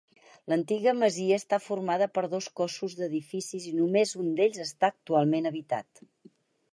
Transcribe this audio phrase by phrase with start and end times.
[0.51, 6.05] L'antiga masia està formada per dos cossos d'edificis i només un d'ells està actualment habitat.